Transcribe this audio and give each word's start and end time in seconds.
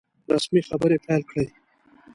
رسمي 0.31 0.61
خبري 0.69 0.97
پیل 1.05 1.21
کړې. 1.29 1.45